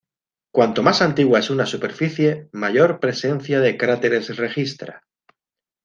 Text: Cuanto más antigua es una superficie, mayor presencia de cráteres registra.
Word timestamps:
Cuanto 0.51 0.81
más 0.81 1.03
antigua 1.03 1.37
es 1.37 1.51
una 1.51 1.67
superficie, 1.67 2.49
mayor 2.53 2.99
presencia 2.99 3.59
de 3.59 3.77
cráteres 3.77 4.35
registra. 4.37 5.03